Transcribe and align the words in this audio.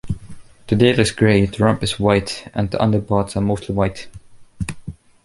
The 0.65 0.75
tail 0.75 0.99
is 0.99 1.11
grey, 1.11 1.45
the 1.45 1.63
rump 1.63 1.83
is 1.83 1.99
white 1.99 2.49
and 2.55 2.71
the 2.71 2.81
underparts 2.81 3.37
are 3.37 3.41
mostly 3.41 3.75
white. 3.75 4.07